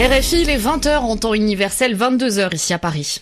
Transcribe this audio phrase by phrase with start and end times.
[0.00, 3.18] RFI, les 20h en temps universel, 22h ici à Paris.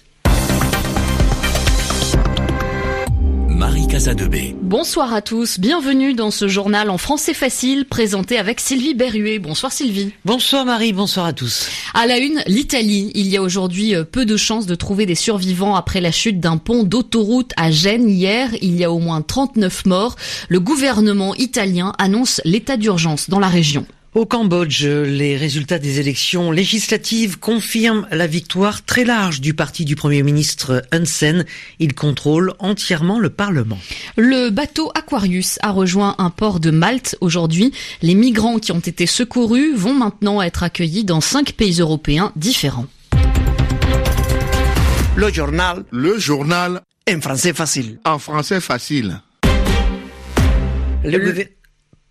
[3.48, 4.54] Marie Casadebé.
[4.62, 9.40] Bonsoir à tous, bienvenue dans ce journal en français facile présenté avec Sylvie Berruet.
[9.40, 10.12] Bonsoir Sylvie.
[10.24, 11.68] Bonsoir Marie, bonsoir à tous.
[11.94, 13.10] À la une, l'Italie.
[13.16, 16.38] Il y a aujourd'hui euh, peu de chances de trouver des survivants après la chute
[16.38, 18.50] d'un pont d'autoroute à Gênes hier.
[18.62, 20.14] Il y a au moins 39 morts.
[20.48, 23.84] Le gouvernement italien annonce l'état d'urgence dans la région.
[24.14, 29.96] Au Cambodge, les résultats des élections législatives confirment la victoire très large du parti du
[29.96, 31.44] Premier ministre Hun Sen.
[31.78, 33.78] Il contrôle entièrement le Parlement.
[34.16, 37.70] Le bateau Aquarius a rejoint un port de Malte aujourd'hui.
[38.00, 42.86] Les migrants qui ont été secourus vont maintenant être accueillis dans cinq pays européens différents.
[45.16, 45.84] Le journal.
[45.90, 46.80] Le journal.
[47.14, 47.98] En français facile.
[48.06, 49.20] En français facile.
[51.04, 51.57] Le, le...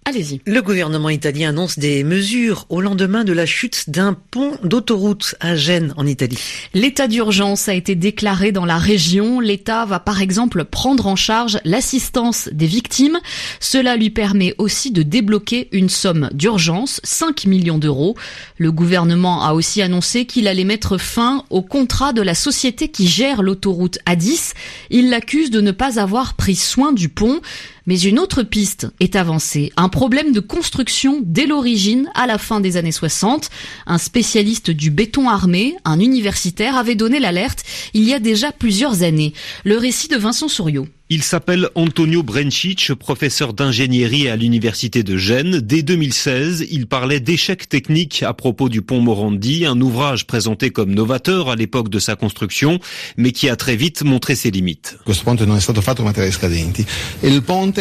[0.09, 0.39] Allez-y.
[0.45, 5.57] Le gouvernement italien annonce des mesures au lendemain de la chute d'un pont d'autoroute à
[5.57, 6.39] Gênes en Italie.
[6.73, 9.41] L'état d'urgence a été déclaré dans la région.
[9.41, 13.19] L'État va par exemple prendre en charge l'assistance des victimes.
[13.59, 18.15] Cela lui permet aussi de débloquer une somme d'urgence, 5 millions d'euros.
[18.57, 23.09] Le gouvernement a aussi annoncé qu'il allait mettre fin au contrat de la société qui
[23.09, 24.53] gère l'autoroute A10.
[24.89, 27.41] Il l'accuse de ne pas avoir pris soin du pont.
[27.87, 29.71] Mais une autre piste est avancée.
[29.77, 33.49] Un problème de construction dès l'origine, à la fin des années 60.
[33.87, 39.03] Un spécialiste du béton armé, un universitaire, avait donné l'alerte il y a déjà plusieurs
[39.03, 39.33] années.
[39.63, 40.87] Le récit de Vincent Souriau.
[41.09, 45.61] Il s'appelle Antonio Brencic, professeur d'ingénierie à l'université de Gênes.
[45.61, 50.93] Dès 2016, il parlait d'échecs techniques à propos du pont Morandi, un ouvrage présenté comme
[50.93, 52.81] novateur à l'époque de sa construction,
[53.15, 54.97] mais qui a très vite montré ses limites.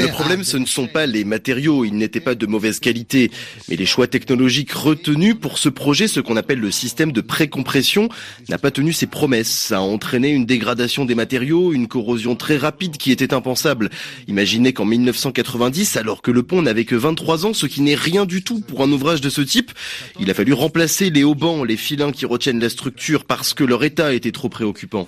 [0.03, 3.33] Le problème, ce ne sont pas les matériaux, ils n'étaient pas de mauvaise qualité,
[3.69, 8.09] mais les choix technologiques retenus pour ce projet, ce qu'on appelle le système de précompression,
[8.49, 9.51] n'a pas tenu ses promesses.
[9.51, 13.91] Ça a entraîné une dégradation des matériaux, une corrosion très rapide qui était impensable.
[14.29, 18.27] Imaginez qu'en 1990, alors que le pont n'avait que 23 ans, ce qui n'est rien
[18.27, 19.73] du tout pour un ouvrage de ce type,
[20.21, 23.85] il a fallu remplacer les haubans, les filins qui retiennent la structure parce que leur
[23.85, 25.07] état était trop préoccupant.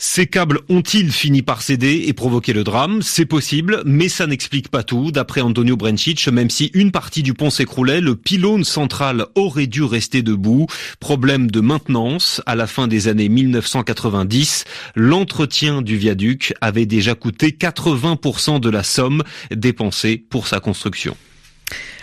[0.00, 3.00] Ces câbles ont-ils fini par céder et provoquer le drame?
[3.02, 5.10] C'est possible, mais ça n'explique pas tout.
[5.10, 9.82] D'après Antonio Brencic, même si une partie du pont s'écroulait, le pylône central aurait dû
[9.82, 10.66] rester debout.
[11.00, 12.42] Problème de maintenance.
[12.46, 14.64] À la fin des années 1990,
[14.94, 16.09] l'entretien du viaduc
[16.60, 21.16] avait déjà coûté 80% de la somme dépensée pour sa construction.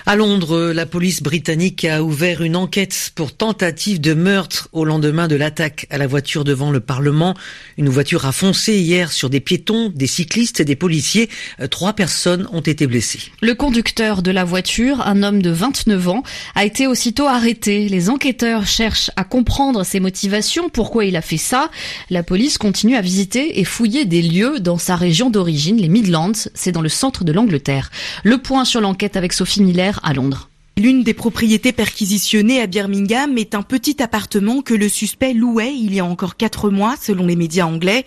[0.09, 5.27] À Londres, la police britannique a ouvert une enquête pour tentative de meurtre au lendemain
[5.27, 7.35] de l'attaque à la voiture devant le Parlement.
[7.77, 11.27] Une voiture a foncé hier sur des piétons, des cyclistes et des policiers.
[11.71, 13.19] Trois personnes ont été blessées.
[13.41, 16.23] Le conducteur de la voiture, un homme de 29 ans,
[16.55, 17.89] a été aussitôt arrêté.
[17.89, 21.69] Les enquêteurs cherchent à comprendre ses motivations, pourquoi il a fait ça.
[22.09, 26.31] La police continue à visiter et fouiller des lieux dans sa région d'origine, les Midlands.
[26.53, 27.91] C'est dans le centre de l'Angleterre.
[28.23, 30.49] Le point sur l'enquête avec Sophie Miller à Londres.
[30.77, 35.95] L'une des propriétés perquisitionnées à Birmingham est un petit appartement que le suspect louait il
[35.95, 38.05] y a encore quatre mois, selon les médias anglais.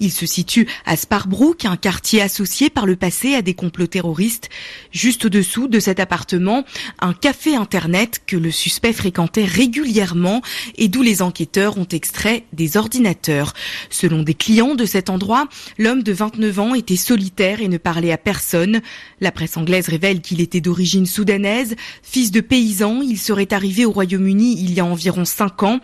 [0.00, 4.48] Il se situe à Sparbrook, un quartier associé par le passé à des complots terroristes.
[4.90, 6.64] Juste au-dessous de cet appartement,
[6.98, 10.42] un café internet que le suspect fréquentait régulièrement
[10.76, 13.52] et d'où les enquêteurs ont extrait des ordinateurs.
[13.90, 15.46] Selon des clients de cet endroit,
[15.78, 18.80] l'homme de 29 ans était solitaire et ne parlait à personne.
[19.20, 21.76] La presse anglaise révèle qu'il était d'origine soudanaise.
[22.10, 25.80] Fils de paysan, il serait arrivé au Royaume-Uni il y a environ 5 ans.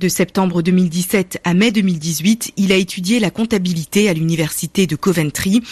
[0.00, 5.62] De septembre 2017 à mai 2018, il a étudié la comptabilité à l'université de Coventry.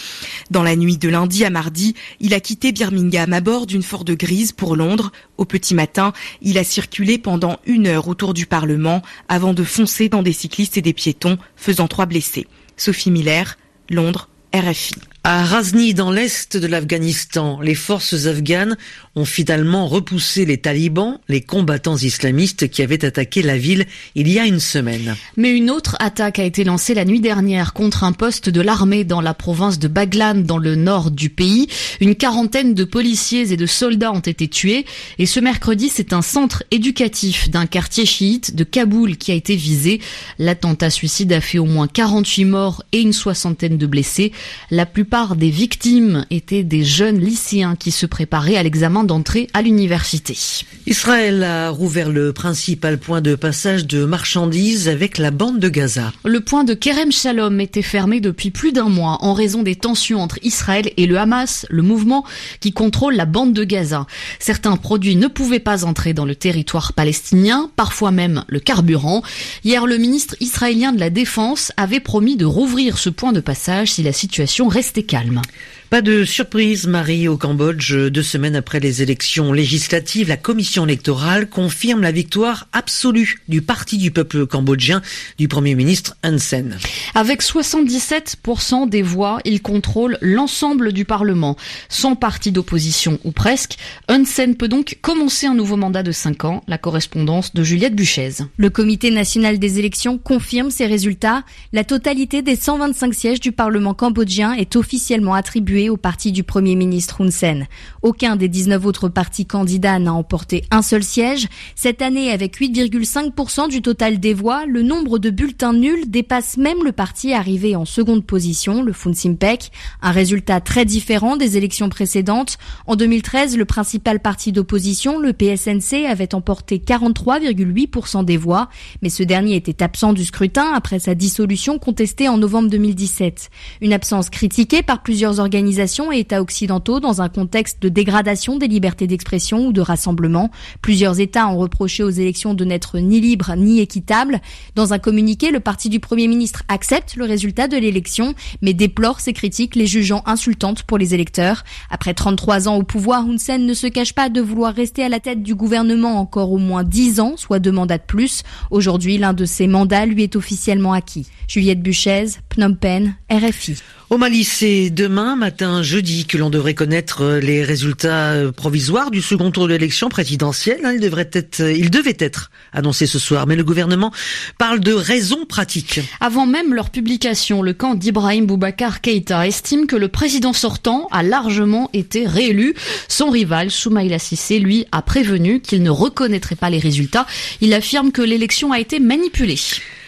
[0.49, 4.05] Dans la nuit de lundi à mardi, il a quitté Birmingham à bord d'une Ford
[4.05, 5.11] grise pour Londres.
[5.37, 10.07] Au petit matin, il a circulé pendant une heure autour du Parlement avant de foncer
[10.07, 12.47] dans des cyclistes et des piétons, faisant trois blessés.
[12.77, 13.57] Sophie Miller,
[13.89, 14.95] Londres, RFI.
[15.29, 18.77] À Razni, dans l'est de l'Afghanistan, les forces afghanes
[19.17, 24.39] ont finalement repoussé les talibans, les combattants islamistes qui avaient attaqué la ville il y
[24.39, 25.17] a une semaine.
[25.35, 29.03] Mais une autre attaque a été lancée la nuit dernière contre un poste de l'armée
[29.03, 31.67] dans la province de Baglan, dans le nord du pays.
[31.99, 34.85] Une quarantaine de policiers et de soldats ont été tués.
[35.19, 39.57] Et ce mercredi, c'est un centre éducatif d'un quartier chiite de Kaboul qui a été
[39.57, 39.99] visé.
[40.39, 44.31] L'attentat suicide a fait au moins 48 morts et une soixantaine de blessés.
[44.71, 49.47] La plupart plupart des victimes étaient des jeunes lycéens qui se préparaient à l'examen d'entrée
[49.55, 50.37] à l'université.
[50.85, 56.13] Israël a rouvert le principal point de passage de marchandises avec la bande de Gaza.
[56.23, 60.21] Le point de Kerem Shalom était fermé depuis plus d'un mois en raison des tensions
[60.21, 62.23] entre Israël et le Hamas, le mouvement
[62.59, 64.05] qui contrôle la bande de Gaza.
[64.37, 69.23] Certains produits ne pouvaient pas entrer dans le territoire palestinien, parfois même le carburant.
[69.63, 73.93] Hier, le ministre israélien de la Défense avait promis de rouvrir ce point de passage
[73.93, 75.41] si la situation restait calme.
[75.89, 77.95] Pas de surprise, Marie, au Cambodge.
[77.95, 83.97] Deux semaines après les élections législatives, la commission électorale confirme la victoire absolue du parti
[83.97, 85.01] du peuple cambodgien
[85.37, 86.77] du premier ministre Hun Sen.
[87.15, 91.55] Avec 77% des voix, il contrôle l'ensemble du Parlement.
[91.87, 93.77] Sans parti d'opposition ou presque,
[94.09, 96.63] Hun Sen peut donc commencer un nouveau mandat de 5 ans.
[96.67, 98.31] La correspondance de Juliette Buchez.
[98.57, 101.45] Le comité national des élections confirme ces résultats.
[101.71, 106.75] La totalité des 125 sièges du Parlement cambodgien est officiellement attribuée au parti du Premier
[106.75, 107.67] ministre Hun Sen.
[108.01, 111.47] Aucun des 19 autres partis candidats n'a emporté un seul siège.
[111.75, 116.83] Cette année, avec 8,5% du total des voix, le nombre de bulletins nuls dépasse même
[116.83, 119.71] le parti arrivé en seconde position, le Fun Simpek,
[120.01, 122.57] un résultat très différent des élections précédentes.
[122.87, 128.69] En 2013, le principal parti d'opposition, le PSNC, avait emporté 43,8% des voix,
[129.03, 133.49] mais ce dernier était absent du scrutin après sa dissolution contestée en novembre 2017.
[133.81, 135.66] Une absence critiquée par plusieurs organisations
[136.11, 140.49] et États occidentaux dans un contexte de dégradation des libertés d'expression ou de rassemblement.
[140.81, 144.41] Plusieurs États ont reproché aux élections de n'être ni libres ni équitables.
[144.75, 149.19] Dans un communiqué, le parti du Premier ministre accepte le résultat de l'élection, mais déplore
[149.19, 151.63] ces critiques, les jugeant insultantes pour les électeurs.
[151.89, 155.09] Après 33 ans au pouvoir, Hun Sen ne se cache pas de vouloir rester à
[155.09, 158.43] la tête du gouvernement encore au moins 10 ans, soit deux mandats de plus.
[158.71, 161.27] Aujourd'hui, l'un de ses mandats lui est officiellement acquis.
[161.47, 163.77] Juliette Buchez, Phnom Penh, RFI.
[164.09, 169.11] Au Mali, c'est demain matin, jeudi, que l'on devrait connaître euh, les résultats euh, provisoires
[169.11, 170.79] du second tour de l'élection présidentielle.
[170.85, 170.93] Hein.
[170.93, 174.13] Il devrait être, euh, il devait être annoncé ce soir, mais le gouvernement
[174.57, 175.99] parle de raisons pratiques.
[176.21, 181.21] Avant même leur publication, le camp d'Ibrahim Boubacar Keïta estime que le président sortant a
[181.21, 182.75] largement été réélu.
[183.09, 187.27] Son rival, Soumaïla Sissé, lui, a prévenu qu'il ne reconnaîtrait pas les résultats.
[187.59, 189.59] Il affirme que l'élection a été manipulée.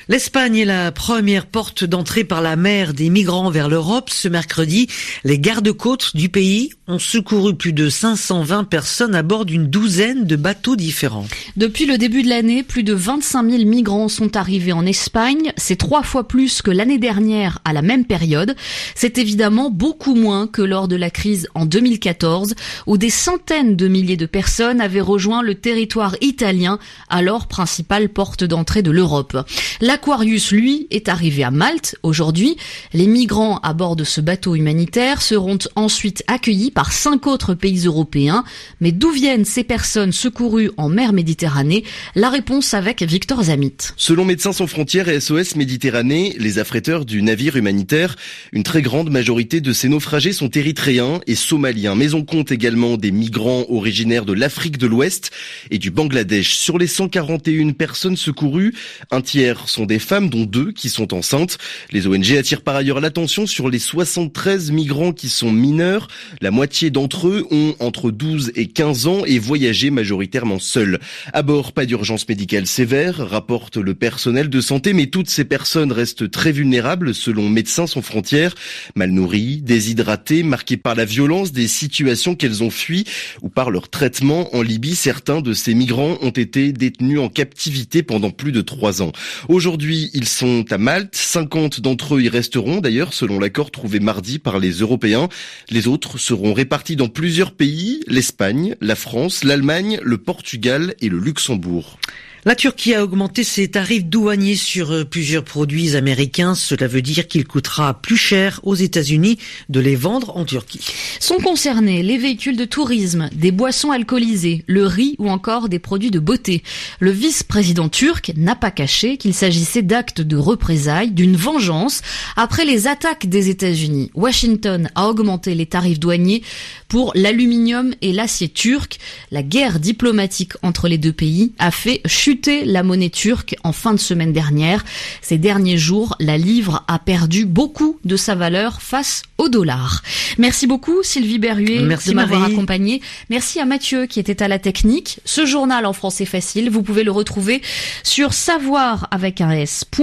[0.10, 4.10] L'Espagne est la première porte d'entrée par la mer des migrants vers l'Europe.
[4.10, 4.88] Ce mercredi,
[5.24, 10.36] les gardes-côtes du pays ont secouru plus de 520 personnes à bord d'une douzaine de
[10.36, 11.27] bateaux différents.
[11.56, 15.53] Depuis le début de l'année, plus de 25 000 migrants sont arrivés en Espagne.
[15.56, 18.56] C'est trois fois plus que l'année dernière à la même période.
[18.95, 22.56] C'est évidemment beaucoup moins que lors de la crise en 2014,
[22.88, 28.44] où des centaines de milliers de personnes avaient rejoint le territoire italien, alors principale porte
[28.44, 29.38] d'entrée de l'Europe.
[29.80, 32.57] L'Aquarius, lui, est arrivé à Malte aujourd'hui.
[32.94, 38.44] Les migrants à bord de ce bateau humanitaire seront ensuite accueillis cinq autres pays européens.
[38.80, 41.84] Mais d'où viennent ces personnes secourues en mer Méditerranée?
[42.16, 43.76] La réponse avec Victor Zamit.
[43.98, 48.16] Selon Médecins sans frontières et SOS Méditerranée, les affréteurs du navire humanitaire,
[48.54, 51.96] une très grande majorité de ces naufragés sont érythréens et somaliens.
[51.96, 55.32] Mais on compte également des migrants originaires de l'Afrique de l'Ouest
[55.72, 56.56] et du Bangladesh.
[56.56, 58.74] Sur les 141 personnes secourues,
[59.12, 61.58] un tiers sont des femmes, dont deux qui sont enceintes.
[61.92, 66.08] Les ONG attirent par ailleurs l'attention sur les 73 migrants qui sont mineurs.
[66.42, 71.00] La moitié d'entre eux ont entre 12 et 15 ans et voyagé majoritairement seuls.
[71.33, 75.92] À bord, pas d'urgence médicale sévère, rapporte le personnel de santé, mais toutes ces personnes
[75.92, 78.56] restent très vulnérables selon Médecins sans frontières,
[78.95, 83.05] mal nourries, déshydratées, marquées par la violence des situations qu'elles ont fuies
[83.41, 84.96] ou par leur traitement en Libye.
[84.96, 89.12] Certains de ces migrants ont été détenus en captivité pendant plus de trois ans.
[89.48, 91.15] Aujourd'hui, ils sont à Malte.
[91.15, 95.29] 50 d'entre eux y resteront d'ailleurs, selon l'accord trouvé mardi par les Européens.
[95.70, 101.18] Les autres seront répartis dans plusieurs pays, l'Espagne, la France, l'Allemagne, le Portugal et le
[101.18, 101.98] Luxembourg.
[102.46, 106.55] La Turquie a augmenté ses tarifs douaniers sur euh, plusieurs produits américains.
[106.55, 110.86] Cela veut dire qu'il coûtera plus cher aux États-Unis de les vendre en Turquie.
[111.19, 116.12] Sont concernés les véhicules de tourisme, des boissons alcoolisées, le riz ou encore des produits
[116.12, 116.63] de beauté.
[117.01, 122.01] Le vice-président turc n'a pas caché qu'il s'agissait d'actes de représailles, d'une vengeance
[122.38, 124.12] après les attaques des États-Unis.
[124.15, 126.41] Washington a augmenté les tarifs douaniers
[126.88, 128.98] pour l'aluminium et l'acier turc.
[129.29, 133.71] La guerre diplomatique entre les deux pays a fait chuter chuté la monnaie turque en
[133.71, 134.86] fin de semaine dernière.
[135.24, 140.03] Ces derniers jours, la livre a perdu beaucoup de sa valeur face au dollar.
[140.38, 142.53] Merci beaucoup Sylvie Berruet Merci de m'avoir Marie.
[142.53, 143.01] accompagné.
[143.31, 145.21] Merci à Mathieu qui était à la technique.
[145.25, 147.63] Ce journal en français facile, vous pouvez le retrouver
[148.03, 149.95] sur savoir avec un s.rfi.fr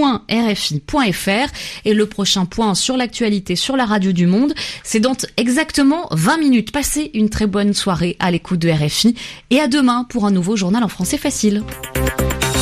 [1.84, 4.52] et le prochain point sur l'actualité sur la radio du monde,
[4.82, 6.72] c'est dans exactement 20 minutes.
[6.72, 9.14] Passez une très bonne soirée à l'écoute de RFI
[9.50, 11.62] et à demain pour un nouveau journal en français facile.
[12.16, 12.55] Bye.